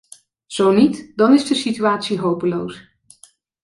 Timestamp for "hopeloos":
2.19-2.87